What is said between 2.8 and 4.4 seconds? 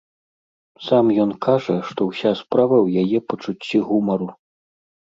ў яе пачуцці гумару.